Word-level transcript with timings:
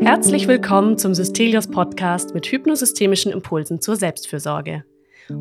Herzlich 0.00 0.48
willkommen 0.48 0.98
zum 0.98 1.14
Systelios 1.14 1.68
Podcast 1.68 2.34
mit 2.34 2.46
hypnosystemischen 2.46 3.32
Impulsen 3.32 3.80
zur 3.80 3.96
Selbstfürsorge. 3.96 4.84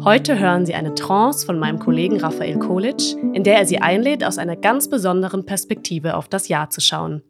Heute 0.04 0.40
hören 0.40 0.66
Sie 0.66 0.74
eine 0.74 0.94
Trance 0.94 1.46
von 1.46 1.60
meinem 1.60 1.80
Kollegen 1.80 2.20
Raphael 2.20 2.60
Kolic, 2.60 3.16
in 3.34 3.44
der 3.44 3.58
er 3.58 3.66
Sie 3.66 3.80
einlädt, 3.80 4.24
aus 4.24 4.38
einer 4.38 4.56
ganz 4.56 4.90
besonderen 4.90 5.46
Perspektive 5.46 6.16
auf 6.16 6.28
das 6.28 6.48
Jahr 6.48 6.70
zu 6.70 6.82
schauen. 6.82 7.24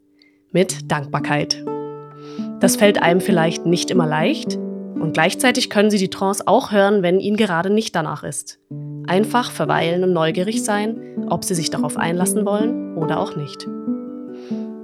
Mit 0.51 0.91
Dankbarkeit. 0.91 1.63
Das 2.59 2.75
fällt 2.75 3.01
einem 3.01 3.21
vielleicht 3.21 3.65
nicht 3.65 3.89
immer 3.89 4.05
leicht 4.05 4.59
und 4.99 5.13
gleichzeitig 5.13 5.69
können 5.69 5.89
Sie 5.89 5.97
die 5.97 6.09
Trance 6.09 6.43
auch 6.45 6.71
hören, 6.71 7.01
wenn 7.03 7.19
Ihnen 7.19 7.37
gerade 7.37 7.69
nicht 7.69 7.95
danach 7.95 8.23
ist. 8.23 8.59
Einfach 9.07 9.51
verweilen 9.51 10.03
und 10.03 10.13
neugierig 10.13 10.63
sein, 10.63 11.25
ob 11.29 11.43
Sie 11.43 11.55
sich 11.55 11.69
darauf 11.69 11.97
einlassen 11.97 12.45
wollen 12.45 12.95
oder 12.97 13.19
auch 13.19 13.35
nicht. 13.35 13.67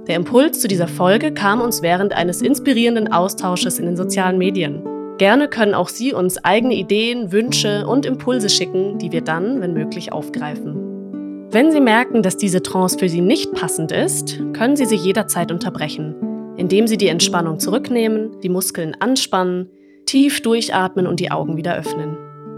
Der 0.06 0.16
Impuls 0.16 0.60
zu 0.60 0.68
dieser 0.68 0.88
Folge 0.88 1.32
kam 1.32 1.60
uns 1.60 1.82
während 1.82 2.12
eines 2.12 2.40
inspirierenden 2.40 3.12
Austausches 3.12 3.78
in 3.78 3.86
den 3.86 3.96
sozialen 3.96 4.38
Medien. 4.38 4.82
Gerne 5.18 5.48
können 5.48 5.74
auch 5.74 5.88
Sie 5.88 6.12
uns 6.12 6.38
eigene 6.44 6.74
Ideen, 6.74 7.32
Wünsche 7.32 7.86
und 7.86 8.06
Impulse 8.06 8.48
schicken, 8.48 8.98
die 8.98 9.12
wir 9.12 9.22
dann, 9.22 9.60
wenn 9.60 9.72
möglich, 9.72 10.12
aufgreifen. 10.12 11.48
Wenn 11.50 11.72
Sie 11.72 11.80
merken, 11.80 12.22
dass 12.22 12.36
diese 12.36 12.62
Trance 12.62 12.98
für 12.98 13.08
Sie 13.08 13.20
nicht 13.20 13.52
passend 13.52 13.92
ist, 13.92 14.40
können 14.52 14.76
Sie 14.76 14.84
sie 14.84 14.96
jederzeit 14.96 15.50
unterbrechen, 15.50 16.14
indem 16.56 16.86
Sie 16.86 16.98
die 16.98 17.08
Entspannung 17.08 17.58
zurücknehmen, 17.58 18.40
die 18.42 18.48
Muskeln 18.48 18.94
anspannen, 19.00 19.70
tief 20.06 20.40
durchatmen 20.40 21.06
und 21.06 21.20
die 21.20 21.30
Augen 21.30 21.56
wieder 21.56 21.76
öffnen. 21.76 22.16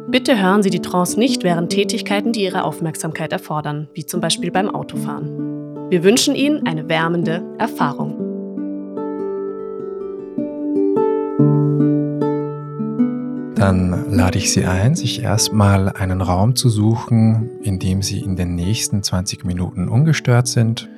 Bitte 0.09 0.41
hören 0.41 0.62
Sie 0.62 0.70
die 0.70 0.80
Trance 0.80 1.19
nicht 1.19 1.43
während 1.43 1.71
Tätigkeiten, 1.71 2.33
die 2.33 2.45
Ihre 2.45 2.65
Aufmerksamkeit 2.65 3.32
erfordern, 3.32 3.88
wie 3.93 4.07
zum 4.07 4.21
Beispiel 4.21 4.51
beim 4.51 4.71
Autofahren. 4.71 5.91
Wir 5.91 6.04
wünschen 6.04 6.35
Ihnen 6.35 6.66
eine 6.66 6.88
wärmende 6.88 7.43
Erfahrung. 7.59 8.29
dann 13.69 14.10
lade 14.10 14.38
ich 14.38 14.51
Sie 14.51 14.65
ein, 14.65 14.95
sich 14.95 15.23
erstmal 15.23 15.91
einen 15.91 16.23
Raum 16.23 16.57
zu 16.57 16.71
suchen, 16.71 17.51
in 17.60 17.79
dem 17.79 18.01
Sie 18.01 18.21
in 18.21 18.35
den 18.35 18.54
nächsten 18.54 19.02
20 19.02 19.45
Minuten 19.45 19.88
ungestört 19.88 20.49
sind. 20.49 20.88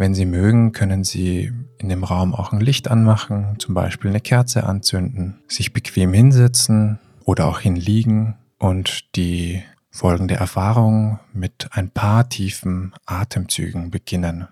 Wenn 0.00 0.14
Sie 0.14 0.24
mögen, 0.24 0.72
können 0.72 1.04
Sie 1.04 1.52
in 1.76 1.90
dem 1.90 2.04
Raum 2.04 2.34
auch 2.34 2.54
ein 2.54 2.60
Licht 2.60 2.90
anmachen, 2.90 3.56
zum 3.58 3.74
Beispiel 3.74 4.08
eine 4.08 4.22
Kerze 4.22 4.64
anzünden, 4.64 5.42
sich 5.46 5.74
bequem 5.74 6.14
hinsetzen 6.14 6.98
oder 7.26 7.44
auch 7.44 7.60
hinliegen 7.60 8.34
und 8.58 9.14
die 9.14 9.62
folgende 9.90 10.36
Erfahrung 10.36 11.18
mit 11.34 11.68
ein 11.72 11.90
paar 11.90 12.30
tiefen 12.30 12.94
Atemzügen 13.04 13.90
beginnen. 13.90 14.48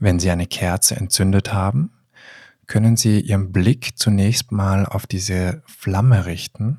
Wenn 0.00 0.20
Sie 0.20 0.30
eine 0.30 0.46
Kerze 0.46 0.96
entzündet 0.96 1.52
haben, 1.52 1.90
können 2.66 2.96
Sie 2.96 3.20
Ihren 3.20 3.50
Blick 3.50 3.98
zunächst 3.98 4.52
mal 4.52 4.86
auf 4.86 5.06
diese 5.06 5.62
Flamme 5.66 6.26
richten 6.26 6.78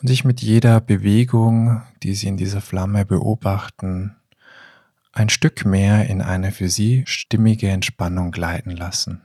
und 0.00 0.08
sich 0.08 0.24
mit 0.24 0.40
jeder 0.40 0.80
Bewegung, 0.80 1.82
die 2.02 2.14
Sie 2.14 2.26
in 2.26 2.36
dieser 2.36 2.60
Flamme 2.60 3.04
beobachten, 3.04 4.16
ein 5.12 5.28
Stück 5.28 5.64
mehr 5.64 6.08
in 6.08 6.22
eine 6.22 6.50
für 6.50 6.68
Sie 6.68 7.04
stimmige 7.06 7.68
Entspannung 7.68 8.30
gleiten 8.32 8.70
lassen. 8.70 9.20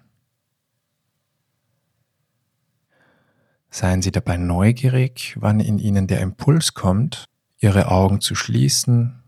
Seien 3.69 4.01
Sie 4.01 4.11
dabei 4.11 4.37
neugierig, 4.37 5.35
wann 5.39 5.59
in 5.59 5.79
Ihnen 5.79 6.07
der 6.07 6.21
Impuls 6.21 6.73
kommt, 6.73 7.25
Ihre 7.57 7.89
Augen 7.89 8.21
zu 8.21 8.35
schließen, 8.35 9.23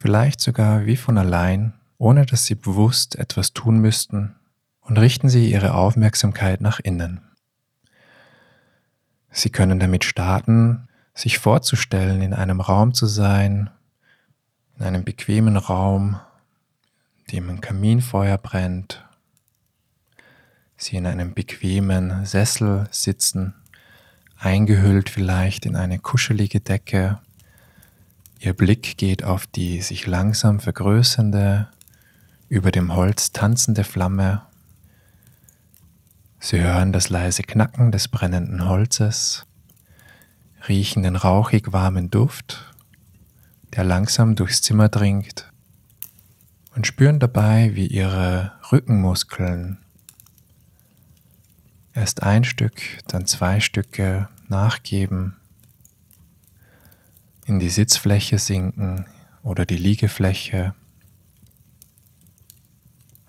vielleicht 0.00 0.40
sogar 0.40 0.86
wie 0.86 0.96
von 0.96 1.18
allein 1.18 1.74
ohne 2.02 2.26
dass 2.26 2.46
Sie 2.46 2.56
bewusst 2.56 3.14
etwas 3.14 3.52
tun 3.52 3.78
müssten, 3.78 4.34
und 4.80 4.98
richten 4.98 5.28
Sie 5.28 5.52
Ihre 5.52 5.74
Aufmerksamkeit 5.74 6.60
nach 6.60 6.80
innen. 6.80 7.20
Sie 9.30 9.50
können 9.50 9.78
damit 9.78 10.02
starten, 10.02 10.88
sich 11.14 11.38
vorzustellen, 11.38 12.20
in 12.20 12.34
einem 12.34 12.60
Raum 12.60 12.92
zu 12.92 13.06
sein, 13.06 13.70
in 14.76 14.84
einem 14.84 15.04
bequemen 15.04 15.56
Raum, 15.56 16.18
in 17.20 17.36
dem 17.36 17.50
ein 17.50 17.60
Kaminfeuer 17.60 18.36
brennt, 18.36 19.06
Sie 20.76 20.96
in 20.96 21.06
einem 21.06 21.34
bequemen 21.34 22.26
Sessel 22.26 22.88
sitzen, 22.90 23.54
eingehüllt 24.36 25.08
vielleicht 25.08 25.66
in 25.66 25.76
eine 25.76 26.00
kuschelige 26.00 26.58
Decke. 26.58 27.20
Ihr 28.40 28.54
Blick 28.54 28.96
geht 28.96 29.22
auf 29.22 29.46
die 29.46 29.80
sich 29.82 30.08
langsam 30.08 30.58
vergrößernde 30.58 31.68
über 32.52 32.70
dem 32.70 32.94
Holz 32.94 33.32
tanzende 33.32 33.82
Flamme. 33.82 34.42
Sie 36.38 36.60
hören 36.60 36.92
das 36.92 37.08
leise 37.08 37.44
Knacken 37.44 37.92
des 37.92 38.08
brennenden 38.08 38.68
Holzes, 38.68 39.46
riechen 40.68 41.02
den 41.02 41.16
rauchig 41.16 41.72
warmen 41.72 42.10
Duft, 42.10 42.70
der 43.72 43.84
langsam 43.84 44.36
durchs 44.36 44.60
Zimmer 44.60 44.90
dringt 44.90 45.50
und 46.76 46.86
spüren 46.86 47.20
dabei, 47.20 47.70
wie 47.74 47.86
ihre 47.86 48.52
Rückenmuskeln 48.70 49.78
erst 51.94 52.22
ein 52.22 52.44
Stück, 52.44 52.82
dann 53.08 53.24
zwei 53.24 53.60
Stücke 53.60 54.28
nachgeben, 54.48 55.36
in 57.46 57.58
die 57.60 57.70
Sitzfläche 57.70 58.38
sinken 58.38 59.06
oder 59.42 59.64
die 59.64 59.78
Liegefläche 59.78 60.74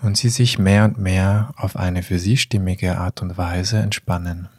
und 0.04 0.18
sie 0.18 0.28
sich 0.28 0.60
mehr 0.60 0.84
und 0.84 0.98
mehr 0.98 1.54
auf 1.56 1.78
eine 1.78 2.04
für 2.04 2.20
sie 2.20 2.36
stimmige 2.36 2.98
Art 2.98 3.22
und 3.22 3.38
Weise 3.38 3.80
entspannen. 3.80 4.50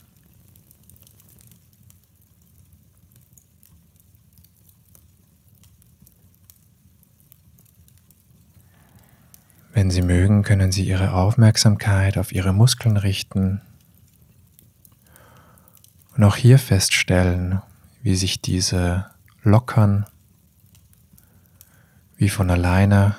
Wenn 9.74 9.90
Sie 9.90 10.02
mögen, 10.02 10.44
können 10.44 10.70
Sie 10.70 10.84
Ihre 10.84 11.12
Aufmerksamkeit 11.12 12.16
auf 12.16 12.30
Ihre 12.30 12.52
Muskeln 12.52 12.96
richten 12.96 13.60
und 16.16 16.22
auch 16.22 16.36
hier 16.36 16.60
feststellen, 16.60 17.60
wie 18.00 18.14
sich 18.14 18.40
diese 18.40 19.06
lockern, 19.42 20.06
wie 22.16 22.28
von 22.28 22.50
alleine 22.50 23.16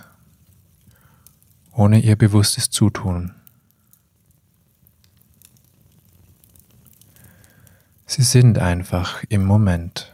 ohne 1.76 2.00
ihr 2.00 2.16
bewusstes 2.16 2.70
Zutun. 2.70 3.36
Sie 8.06 8.24
sind 8.24 8.60
einfach 8.60 9.24
im 9.28 9.44
Moment. 9.44 10.14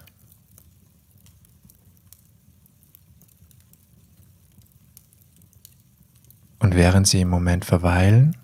Und 6.57 6.75
während 6.75 7.07
sie 7.07 7.21
im 7.21 7.29
Moment 7.29 7.63
verweilen, 7.65 8.37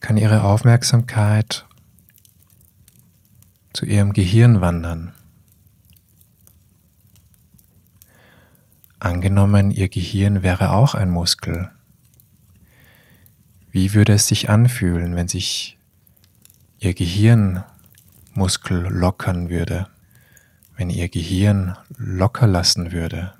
kann 0.00 0.16
ihre 0.16 0.44
Aufmerksamkeit 0.44 1.66
zu 3.72 3.86
ihrem 3.86 4.12
Gehirn 4.12 4.60
wandern. 4.60 5.14
Angenommen, 9.00 9.70
Ihr 9.70 9.88
Gehirn 9.88 10.42
wäre 10.42 10.72
auch 10.72 10.94
ein 10.94 11.08
Muskel. 11.10 11.70
Wie 13.70 13.94
würde 13.94 14.12
es 14.12 14.28
sich 14.28 14.50
anfühlen, 14.50 15.16
wenn 15.16 15.26
sich 15.26 15.78
Ihr 16.78 16.92
Gehirnmuskel 16.92 18.88
lockern 18.88 19.48
würde, 19.48 19.88
wenn 20.76 20.90
Ihr 20.90 21.08
Gehirn 21.08 21.78
locker 21.96 22.46
lassen 22.46 22.92
würde? 22.92 23.32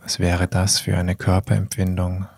Was 0.00 0.18
wäre 0.18 0.48
das 0.48 0.80
für 0.80 0.96
eine 0.96 1.16
Körperempfindung? 1.16 2.28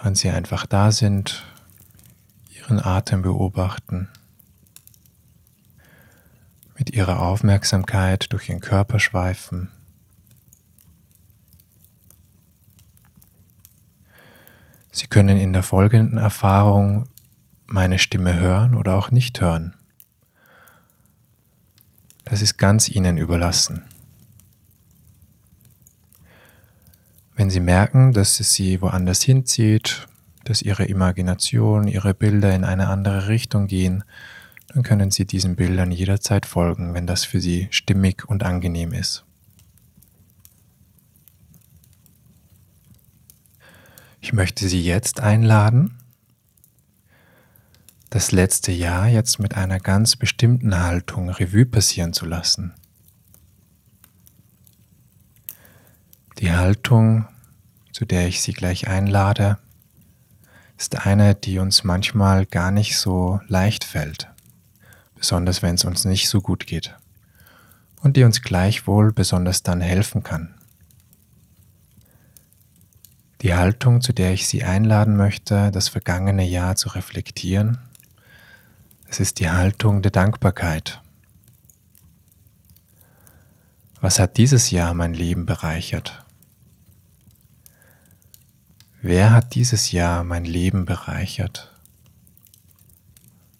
Während 0.00 0.16
Sie 0.16 0.30
einfach 0.30 0.64
da 0.64 0.92
sind, 0.92 1.44
Ihren 2.56 2.82
Atem 2.82 3.20
beobachten, 3.20 4.08
mit 6.78 6.90
Ihrer 6.90 7.20
Aufmerksamkeit 7.20 8.32
durch 8.32 8.48
Ihren 8.48 8.60
Körper 8.60 8.98
schweifen. 8.98 9.70
Sie 14.90 15.06
können 15.06 15.36
in 15.36 15.52
der 15.52 15.62
folgenden 15.62 16.18
Erfahrung 16.18 17.06
meine 17.66 17.98
Stimme 17.98 18.40
hören 18.40 18.74
oder 18.74 18.96
auch 18.96 19.10
nicht 19.10 19.40
hören. 19.42 19.76
Das 22.24 22.40
ist 22.40 22.56
ganz 22.56 22.88
Ihnen 22.88 23.18
überlassen. 23.18 23.84
Wenn 27.50 27.54
Sie 27.54 27.60
merken, 27.62 28.12
dass 28.12 28.38
es 28.38 28.54
Sie 28.54 28.80
woanders 28.80 29.22
hinzieht, 29.22 30.06
dass 30.44 30.62
Ihre 30.62 30.84
Imagination, 30.84 31.88
Ihre 31.88 32.14
Bilder 32.14 32.54
in 32.54 32.62
eine 32.62 32.86
andere 32.86 33.26
Richtung 33.26 33.66
gehen, 33.66 34.04
dann 34.68 34.84
können 34.84 35.10
Sie 35.10 35.24
diesen 35.24 35.56
Bildern 35.56 35.90
jederzeit 35.90 36.46
folgen, 36.46 36.94
wenn 36.94 37.08
das 37.08 37.24
für 37.24 37.40
Sie 37.40 37.66
stimmig 37.72 38.28
und 38.28 38.44
angenehm 38.44 38.92
ist. 38.92 39.24
Ich 44.20 44.32
möchte 44.32 44.68
Sie 44.68 44.84
jetzt 44.84 45.18
einladen, 45.18 45.98
das 48.10 48.30
letzte 48.30 48.70
Jahr 48.70 49.08
jetzt 49.08 49.40
mit 49.40 49.56
einer 49.56 49.80
ganz 49.80 50.14
bestimmten 50.14 50.78
Haltung 50.78 51.28
Revue 51.30 51.66
passieren 51.66 52.12
zu 52.12 52.26
lassen. 52.26 52.74
Die 56.38 56.52
Haltung, 56.52 57.26
zu 58.00 58.06
der 58.06 58.26
ich 58.26 58.40
Sie 58.40 58.54
gleich 58.54 58.88
einlade, 58.88 59.58
ist 60.78 61.04
eine, 61.04 61.34
die 61.34 61.58
uns 61.58 61.84
manchmal 61.84 62.46
gar 62.46 62.70
nicht 62.70 62.96
so 62.96 63.40
leicht 63.46 63.84
fällt, 63.84 64.30
besonders 65.16 65.60
wenn 65.60 65.74
es 65.74 65.84
uns 65.84 66.06
nicht 66.06 66.30
so 66.30 66.40
gut 66.40 66.66
geht, 66.66 66.96
und 68.00 68.16
die 68.16 68.24
uns 68.24 68.40
gleichwohl 68.40 69.12
besonders 69.12 69.62
dann 69.62 69.82
helfen 69.82 70.22
kann. 70.22 70.54
Die 73.42 73.52
Haltung, 73.52 74.00
zu 74.00 74.14
der 74.14 74.32
ich 74.32 74.48
Sie 74.48 74.64
einladen 74.64 75.18
möchte, 75.18 75.70
das 75.70 75.90
vergangene 75.90 76.46
Jahr 76.46 76.76
zu 76.76 76.88
reflektieren, 76.88 77.76
es 79.10 79.20
ist 79.20 79.40
die 79.40 79.50
Haltung 79.50 80.00
der 80.00 80.10
Dankbarkeit. 80.10 81.02
Was 84.00 84.18
hat 84.18 84.38
dieses 84.38 84.70
Jahr 84.70 84.94
mein 84.94 85.12
Leben 85.12 85.44
bereichert? 85.44 86.24
Wer 89.02 89.32
hat 89.32 89.54
dieses 89.54 89.92
Jahr 89.92 90.24
mein 90.24 90.44
Leben 90.44 90.84
bereichert? 90.84 91.72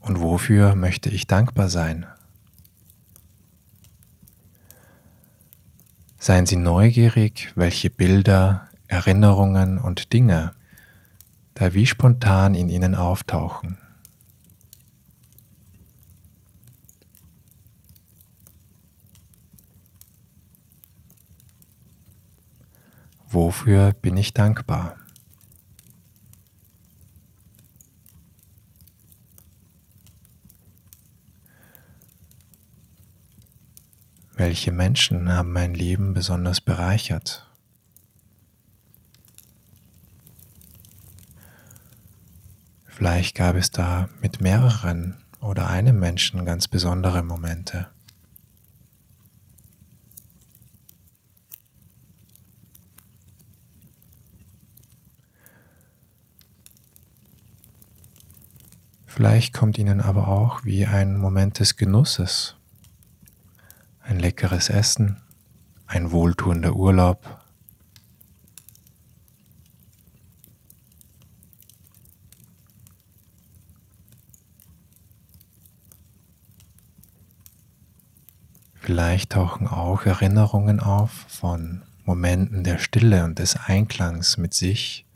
Und 0.00 0.20
wofür 0.20 0.75
möchte 0.75 1.08
ich 1.10 1.26
dankbar 1.26 1.69
sein? 1.69 2.06
Seien 6.19 6.44
Sie 6.44 6.56
neugierig, 6.56 7.52
welche 7.54 7.88
Bilder, 7.88 8.69
Erinnerungen 8.88 9.78
und 9.78 10.12
Dinge 10.12 10.52
da 11.54 11.75
wie 11.75 11.87
spontan 11.87 12.54
in 12.54 12.70
ihnen 12.70 12.94
auftauchen. 12.94 13.76
Wofür 23.28 23.92
bin 23.92 24.16
ich 24.16 24.32
dankbar? 24.32 25.00
Welche 34.40 34.72
Menschen 34.72 35.31
haben 35.31 35.52
mein 35.52 35.75
Leben 35.75 36.14
besonders 36.14 36.62
bereichert? 36.62 37.46
Vielleicht 42.87 43.37
gab 43.37 43.54
es 43.54 43.70
da 43.70 44.08
mit 44.22 44.40
mehreren 44.40 45.19
oder 45.42 45.69
einem 45.69 46.00
Menschen 46.00 46.46
ganz 46.46 46.69
besondere 46.69 47.22
Momente. 47.22 47.88
Vielleicht 59.04 59.52
kommt 59.52 59.76
ihnen 59.76 60.00
aber 60.00 60.28
auch 60.28 60.64
wie 60.64 60.87
ein 60.87 61.19
Moment 61.19 61.58
des 61.58 61.76
Genusses, 61.76 62.56
ein 64.11 64.19
leckeres 64.19 64.69
Essen, 64.69 65.19
ein 65.87 66.11
wohltuender 66.11 66.75
Urlaub, 66.75 67.39
Vielleicht 78.83 79.31
tauchen 79.31 79.69
auch 79.69 80.05
Erinnerungen 80.05 80.81
auf 80.81 81.12
von 81.29 81.83
Momenten 82.05 82.65
der 82.65 82.79
Stille 82.79 83.25
und 83.25 83.39
des 83.39 83.55
Einklangs 83.55 84.37
mit 84.37 84.53
sich, 84.53 85.07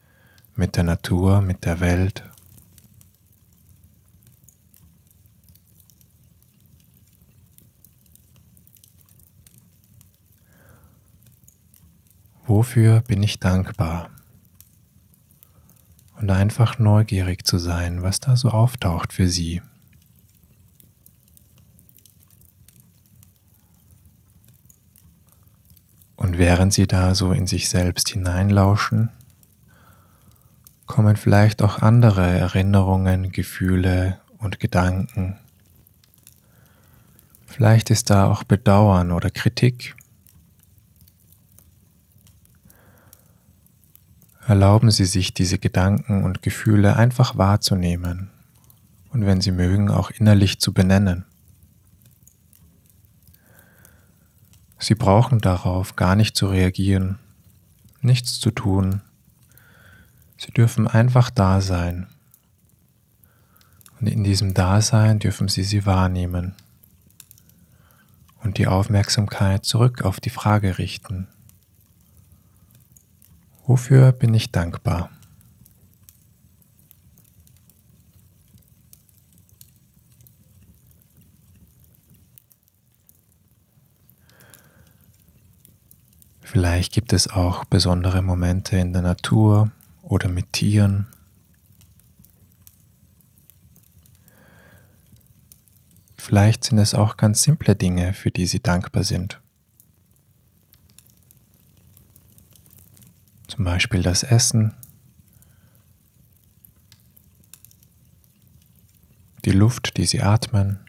mit 0.54 0.76
der 0.76 0.84
Natur, 0.84 1.40
mit 1.40 1.64
der 1.64 1.80
Welt. 1.80 2.22
Wofür 12.56 13.00
bin 13.00 13.20
ich 13.20 13.40
dankbar? 13.40 14.10
Und 16.20 16.30
einfach 16.30 16.78
neugierig 16.78 17.44
zu 17.44 17.58
sein, 17.58 18.04
was 18.04 18.20
da 18.20 18.36
so 18.36 18.50
auftaucht 18.50 19.12
für 19.12 19.26
Sie. 19.26 19.60
Und 26.14 26.38
während 26.38 26.72
Sie 26.72 26.86
da 26.86 27.16
so 27.16 27.32
in 27.32 27.48
sich 27.48 27.68
selbst 27.68 28.10
hineinlauschen, 28.10 29.10
kommen 30.86 31.16
vielleicht 31.16 31.60
auch 31.60 31.80
andere 31.82 32.38
Erinnerungen, 32.38 33.32
Gefühle 33.32 34.20
und 34.38 34.60
Gedanken. 34.60 35.40
Vielleicht 37.46 37.90
ist 37.90 38.10
da 38.10 38.30
auch 38.30 38.44
Bedauern 38.44 39.10
oder 39.10 39.30
Kritik. 39.30 39.96
Erlauben 44.46 44.90
Sie 44.90 45.06
sich 45.06 45.32
diese 45.32 45.58
Gedanken 45.58 46.22
und 46.22 46.42
Gefühle 46.42 46.96
einfach 46.96 47.38
wahrzunehmen 47.38 48.30
und 49.10 49.24
wenn 49.24 49.40
Sie 49.40 49.52
mögen 49.52 49.90
auch 49.90 50.10
innerlich 50.10 50.60
zu 50.60 50.74
benennen. 50.74 51.24
Sie 54.78 54.94
brauchen 54.94 55.40
darauf 55.40 55.96
gar 55.96 56.14
nicht 56.14 56.36
zu 56.36 56.46
reagieren, 56.46 57.18
nichts 58.02 58.38
zu 58.38 58.50
tun. 58.50 59.00
Sie 60.36 60.52
dürfen 60.52 60.86
einfach 60.88 61.30
da 61.30 61.62
sein. 61.62 62.08
Und 63.98 64.08
in 64.08 64.24
diesem 64.24 64.52
Dasein 64.52 65.20
dürfen 65.20 65.48
Sie 65.48 65.62
sie 65.62 65.86
wahrnehmen 65.86 66.54
und 68.42 68.58
die 68.58 68.66
Aufmerksamkeit 68.66 69.64
zurück 69.64 70.02
auf 70.02 70.20
die 70.20 70.28
Frage 70.28 70.76
richten. 70.76 71.28
Wofür 73.66 74.12
bin 74.12 74.34
ich 74.34 74.52
dankbar? 74.52 75.10
Vielleicht 86.42 86.92
gibt 86.92 87.12
es 87.12 87.26
auch 87.28 87.64
besondere 87.64 88.22
Momente 88.22 88.76
in 88.76 88.92
der 88.92 89.02
Natur 89.02 89.72
oder 90.02 90.28
mit 90.28 90.52
Tieren. 90.52 91.08
Vielleicht 96.16 96.64
sind 96.64 96.78
es 96.78 96.94
auch 96.94 97.16
ganz 97.16 97.42
simple 97.42 97.74
Dinge, 97.74 98.12
für 98.12 98.30
die 98.30 98.46
Sie 98.46 98.62
dankbar 98.62 99.04
sind. 99.04 99.40
Zum 103.54 103.64
Beispiel 103.66 104.02
das 104.02 104.24
Essen, 104.24 104.74
die 109.44 109.52
Luft, 109.52 109.96
die 109.96 110.06
sie 110.06 110.22
atmen, 110.22 110.80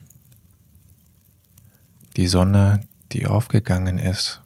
die 2.15 2.25
Sonne, 2.25 2.87
die 3.11 3.27
aufgegangen 3.27 3.99
ist 3.99 4.41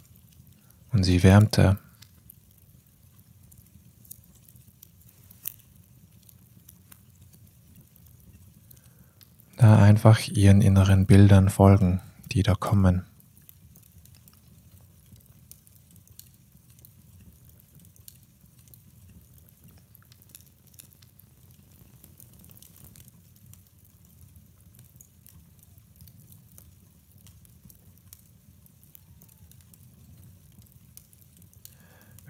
und 0.92 1.04
sie 1.04 1.24
wärmte. 1.24 1.78
Da 9.56 9.78
einfach 9.82 10.28
ihren 10.28 10.62
inneren 10.62 11.06
Bildern 11.06 11.50
folgen, 11.50 12.02
die 12.34 12.44
da 12.44 12.54
kommen. 12.54 13.09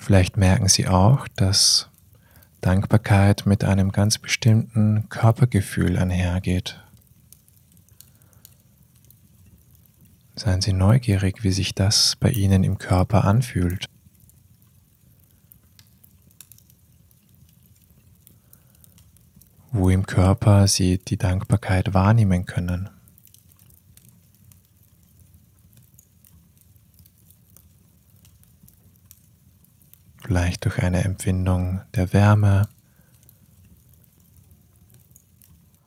Vielleicht 0.09 0.37
merken 0.37 0.67
Sie 0.67 0.87
auch, 0.87 1.27
dass 1.35 1.87
Dankbarkeit 2.61 3.45
mit 3.45 3.63
einem 3.63 3.91
ganz 3.91 4.17
bestimmten 4.17 5.07
Körpergefühl 5.09 5.99
einhergeht. 5.99 6.81
Seien 10.35 10.61
Sie 10.61 10.73
neugierig, 10.73 11.43
wie 11.43 11.51
sich 11.51 11.75
das 11.75 12.15
bei 12.15 12.31
Ihnen 12.31 12.63
im 12.63 12.79
Körper 12.79 13.23
anfühlt. 13.23 13.85
Wo 19.71 19.91
im 19.91 20.07
Körper 20.07 20.67
Sie 20.67 20.97
die 20.97 21.17
Dankbarkeit 21.17 21.93
wahrnehmen 21.93 22.47
können. 22.47 22.89
Vielleicht 30.29 30.65
durch 30.65 30.77
eine 30.83 31.03
Empfindung 31.03 31.81
der 31.95 32.13
Wärme 32.13 32.69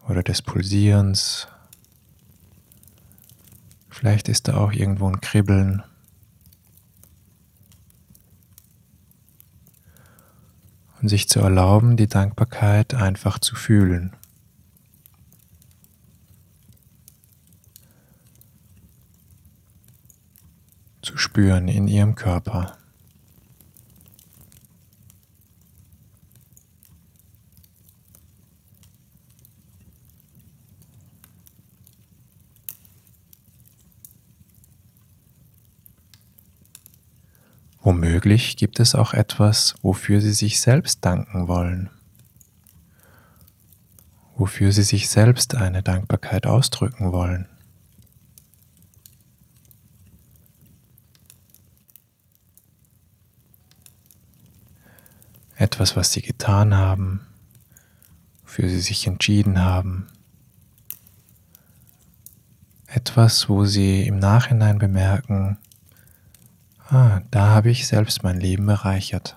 oder 0.09 0.25
des 0.25 0.43
Pulsierens. 0.43 1.47
Vielleicht 3.89 4.29
ist 4.29 4.49
da 4.49 4.57
auch 4.57 4.73
irgendwo 4.73 5.07
ein 5.07 5.21
Kribbeln. 5.21 5.85
Und 11.01 11.09
sich 11.09 11.29
zu 11.29 11.39
erlauben, 11.39 11.97
die 11.97 12.09
Dankbarkeit 12.09 12.95
einfach 12.95 13.39
zu 13.39 13.55
fühlen. 13.55 14.13
Zu 21.01 21.17
spüren 21.17 21.69
in 21.69 21.87
ihrem 21.87 22.17
Körper. 22.17 22.77
Womöglich 38.23 38.57
gibt 38.57 38.79
es 38.79 38.95
auch 38.95 39.15
etwas, 39.15 39.75
wofür 39.83 40.21
Sie 40.21 40.33
sich 40.33 40.61
selbst 40.61 41.05
danken 41.05 41.49
wollen, 41.49 41.91
wofür 44.37 44.71
Sie 44.71 44.85
sich 44.85 45.09
selbst 45.11 45.57
eine 45.57 45.83
Dankbarkeit 45.83 46.47
ausdrücken 46.47 47.11
wollen. 47.11 47.49
Etwas, 55.57 55.97
was 55.97 56.13
Sie 56.13 56.23
getan 56.23 56.77
haben, 56.77 57.27
wofür 58.45 58.69
Sie 58.69 58.81
sich 58.81 59.09
entschieden 59.09 59.65
haben. 59.65 60.07
Etwas, 62.87 63.49
wo 63.49 63.65
Sie 63.65 64.07
im 64.07 64.21
Nachhinein 64.21 64.79
bemerken, 64.79 65.59
Ah, 66.93 67.23
da 67.31 67.49
habe 67.49 67.71
ich 67.71 67.87
selbst 67.87 68.23
mein 68.23 68.39
Leben 68.39 68.67
bereichert. 68.67 69.35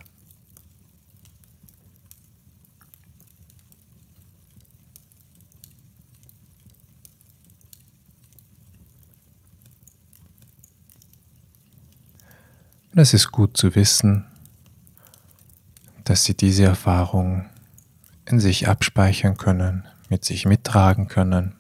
Und 12.92 13.00
es 13.00 13.14
ist 13.14 13.32
gut 13.32 13.56
zu 13.56 13.74
wissen, 13.74 14.26
dass 16.04 16.26
Sie 16.26 16.36
diese 16.36 16.66
Erfahrung 16.66 17.46
in 18.26 18.42
sich 18.42 18.68
abspeichern 18.68 19.38
können, 19.38 19.88
mit 20.10 20.26
sich 20.26 20.46
mittragen 20.46 21.08
können, 21.08 21.56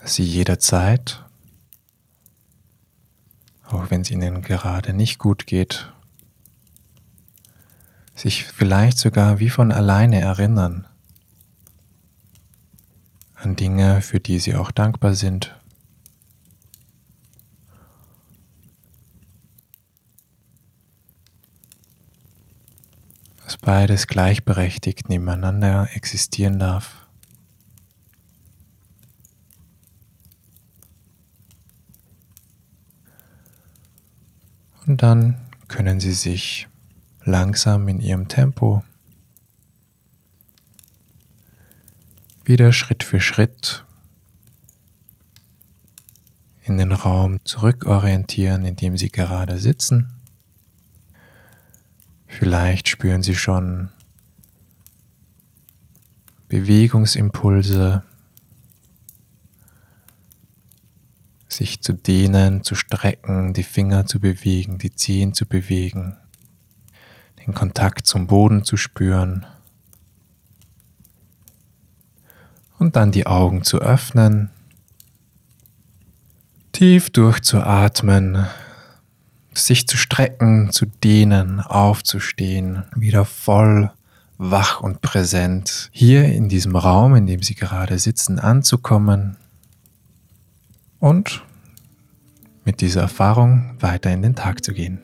dass 0.00 0.14
Sie 0.14 0.22
jederzeit 0.22 1.24
wenn 3.92 4.00
es 4.00 4.10
ihnen 4.10 4.40
gerade 4.40 4.94
nicht 4.94 5.18
gut 5.18 5.46
geht, 5.46 5.92
sich 8.14 8.44
vielleicht 8.44 8.96
sogar 8.96 9.38
wie 9.38 9.50
von 9.50 9.70
alleine 9.70 10.18
erinnern 10.18 10.88
an 13.34 13.54
Dinge, 13.54 14.00
für 14.00 14.18
die 14.18 14.38
sie 14.38 14.54
auch 14.54 14.70
dankbar 14.70 15.12
sind. 15.12 15.54
Dass 23.44 23.58
beides 23.58 24.06
gleichberechtigt 24.06 25.10
nebeneinander 25.10 25.90
existieren 25.92 26.58
darf. 26.58 27.01
Und 34.86 35.02
dann 35.02 35.36
können 35.68 36.00
Sie 36.00 36.12
sich 36.12 36.68
langsam 37.24 37.88
in 37.88 38.00
Ihrem 38.00 38.28
Tempo 38.28 38.82
wieder 42.44 42.72
Schritt 42.72 43.04
für 43.04 43.20
Schritt 43.20 43.84
in 46.64 46.78
den 46.78 46.92
Raum 46.92 47.38
zurückorientieren, 47.44 48.64
in 48.64 48.76
dem 48.76 48.96
Sie 48.96 49.10
gerade 49.10 49.58
sitzen. 49.58 50.12
Vielleicht 52.26 52.88
spüren 52.88 53.22
Sie 53.22 53.34
schon 53.34 53.90
Bewegungsimpulse 56.48 58.02
sich 61.52 61.82
zu 61.82 61.92
dehnen, 61.92 62.62
zu 62.62 62.74
strecken, 62.74 63.52
die 63.52 63.62
Finger 63.62 64.06
zu 64.06 64.20
bewegen, 64.20 64.78
die 64.78 64.94
Zehen 64.94 65.34
zu 65.34 65.46
bewegen, 65.46 66.16
den 67.44 67.54
Kontakt 67.54 68.06
zum 68.06 68.26
Boden 68.26 68.64
zu 68.64 68.76
spüren 68.76 69.46
und 72.78 72.96
dann 72.96 73.12
die 73.12 73.26
Augen 73.26 73.62
zu 73.62 73.78
öffnen, 73.80 74.50
tief 76.72 77.10
durchzuatmen, 77.10 78.46
sich 79.54 79.86
zu 79.86 79.96
strecken, 79.96 80.72
zu 80.72 80.86
dehnen, 80.86 81.60
aufzustehen, 81.60 82.84
wieder 82.96 83.24
voll 83.24 83.90
wach 84.38 84.80
und 84.80 85.02
präsent 85.02 85.90
hier 85.92 86.24
in 86.24 86.48
diesem 86.48 86.74
Raum, 86.74 87.14
in 87.14 87.26
dem 87.26 87.42
Sie 87.42 87.54
gerade 87.54 87.98
sitzen, 87.98 88.38
anzukommen 88.38 89.36
und 91.02 91.42
mit 92.64 92.80
dieser 92.80 93.02
Erfahrung 93.02 93.74
weiter 93.80 94.12
in 94.12 94.22
den 94.22 94.36
Tag 94.36 94.64
zu 94.64 94.72
gehen. 94.72 95.00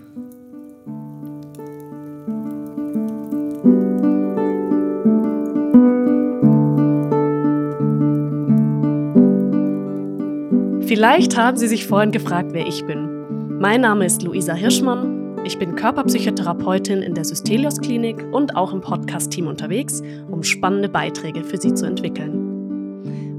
Vielleicht 10.86 11.36
haben 11.36 11.56
Sie 11.56 11.66
sich 11.66 11.86
vorhin 11.86 12.12
gefragt, 12.12 12.50
wer 12.52 12.66
ich 12.66 12.86
bin. 12.86 13.58
Mein 13.58 13.80
Name 13.80 14.06
ist 14.06 14.22
Luisa 14.22 14.54
Hirschmann. 14.54 15.36
Ich 15.44 15.58
bin 15.58 15.74
Körperpsychotherapeutin 15.74 17.02
in 17.02 17.14
der 17.14 17.24
Systelios 17.24 17.80
Klinik 17.80 18.24
und 18.30 18.56
auch 18.56 18.72
im 18.72 18.80
Podcast-Team 18.80 19.48
unterwegs, 19.48 20.00
um 20.30 20.44
spannende 20.44 20.88
Beiträge 20.88 21.42
für 21.42 21.56
Sie 21.56 21.74
zu 21.74 21.86
entwickeln. 21.86 22.38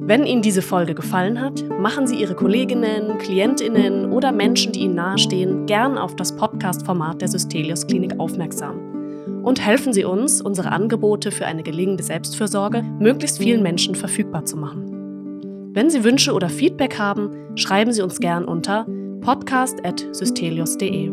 Wenn 0.10 0.26
Ihnen 0.26 0.42
diese 0.42 0.64
Folge 0.64 0.96
gefallen 0.96 1.40
hat, 1.40 1.64
machen 1.70 2.08
Sie 2.08 2.16
Ihre 2.16 2.34
Kolleginnen, 2.34 3.20
Klientinnen 3.20 4.12
oder 4.12 4.32
Menschen, 4.32 4.74
die 4.74 4.80
Ihnen 4.80 4.96
nahestehen, 4.96 5.68
gern 5.68 6.00
auf 6.00 6.16
das 6.16 6.36
Podcast-Format 6.36 7.22
der 7.22 7.28
Systelius 7.28 7.86
Klinik 7.86 8.20
aufmerksam. 8.20 9.44
Und 9.44 9.64
helfen 9.64 9.94
Sie 9.94 10.06
uns, 10.06 10.42
unsere 10.42 10.72
Angebote 10.72 11.30
für 11.30 11.46
eine 11.46 11.62
gelingende 11.62 12.02
Selbstfürsorge 12.02 12.82
möglichst 12.82 13.38
vielen 13.38 13.62
Menschen 13.62 13.94
verfügbar 13.94 14.46
zu 14.46 14.58
machen. 14.58 15.76
Wenn 15.76 15.92
Sie 15.92 16.04
Wünsche 16.04 16.34
oder 16.34 16.50
Feedback 16.50 16.98
haben, 16.98 17.30
schreiben 17.56 17.94
Sie 17.94 18.02
uns 18.02 18.20
gern 18.20 18.46
unter 18.46 18.88
podcast.systelius.de. 19.22 21.12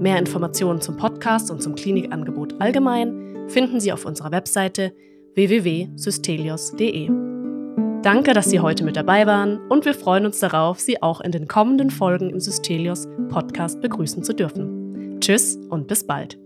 Mehr 0.00 0.18
Informationen 0.18 0.80
zum 0.80 0.96
Podcast 0.96 1.52
und 1.52 1.62
zum 1.62 1.76
Klinikangebot 1.76 2.60
allgemein 2.60 3.46
finden 3.46 3.78
Sie 3.78 3.92
auf 3.92 4.04
unserer 4.04 4.32
Webseite 4.32 4.92
www.systelios.de. 5.36 7.33
Danke, 8.04 8.34
dass 8.34 8.50
Sie 8.50 8.60
heute 8.60 8.84
mit 8.84 8.96
dabei 8.96 9.26
waren 9.26 9.66
und 9.70 9.86
wir 9.86 9.94
freuen 9.94 10.26
uns 10.26 10.38
darauf, 10.38 10.78
Sie 10.78 11.02
auch 11.02 11.22
in 11.22 11.32
den 11.32 11.48
kommenden 11.48 11.88
Folgen 11.88 12.28
im 12.28 12.38
Systelios 12.38 13.08
Podcast 13.30 13.80
begrüßen 13.80 14.22
zu 14.22 14.34
dürfen. 14.34 15.18
Tschüss 15.20 15.56
und 15.70 15.88
bis 15.88 16.06
bald. 16.06 16.43